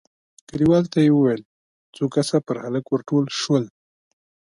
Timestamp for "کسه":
2.15-2.37